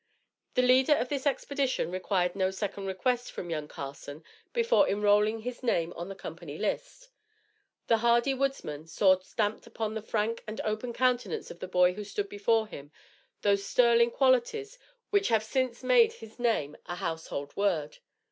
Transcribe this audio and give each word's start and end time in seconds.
The 0.55 0.63
leader 0.63 0.95
of 0.95 1.09
this 1.09 1.27
expedition 1.27 1.91
required 1.91 2.35
no 2.35 2.49
second 2.49 2.87
request 2.87 3.31
from 3.31 3.51
young 3.51 3.67
Carson 3.67 4.23
before 4.51 4.89
enrolling 4.89 5.41
his 5.41 5.61
name 5.61 5.93
on 5.95 6.09
the 6.09 6.15
company 6.15 6.57
list. 6.57 7.09
The 7.85 7.99
hardy 7.99 8.33
woodsman 8.33 8.87
saw 8.87 9.19
stamped 9.19 9.67
upon 9.67 9.93
the 9.93 10.01
frank 10.01 10.43
and 10.47 10.59
open 10.61 10.91
countenance 10.91 11.51
of 11.51 11.59
the 11.59 11.67
boy 11.67 11.93
who 11.93 12.03
stood 12.03 12.29
before 12.29 12.65
him 12.65 12.91
those 13.43 13.63
sterling 13.63 14.09
qualities 14.09 14.79
which 15.11 15.27
have 15.27 15.43
since 15.43 15.83
made 15.83 16.13
his 16.13 16.39
name 16.39 16.77
a 16.87 16.95
household 16.95 17.55
word. 17.55 17.99